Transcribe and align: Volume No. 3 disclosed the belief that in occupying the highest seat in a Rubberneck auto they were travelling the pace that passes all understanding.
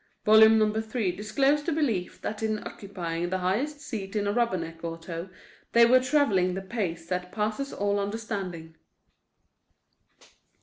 Volume 0.25 0.57
No. 0.57 0.81
3 0.81 1.11
disclosed 1.11 1.67
the 1.67 1.71
belief 1.71 2.19
that 2.21 2.41
in 2.41 2.57
occupying 2.67 3.29
the 3.29 3.37
highest 3.37 3.81
seat 3.81 4.15
in 4.15 4.25
a 4.25 4.33
Rubberneck 4.33 4.83
auto 4.83 5.29
they 5.73 5.85
were 5.85 5.99
travelling 5.99 6.55
the 6.55 6.61
pace 6.63 7.05
that 7.05 7.31
passes 7.31 7.71
all 7.71 7.99
understanding. 7.99 8.73